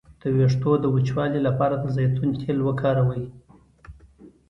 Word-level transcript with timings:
د 0.21 0.23
ویښتو 0.35 0.71
د 0.79 0.85
وچوالي 0.95 1.39
لپاره 1.47 1.75
د 1.79 1.85
زیتون 1.95 2.29
تېل 2.41 2.57
وکاروئ 2.63 3.23